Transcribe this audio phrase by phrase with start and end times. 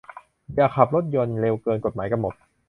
[0.55, 2.35] อย่าขับรถยนต์เร็วเกินกฎหมายกำหนด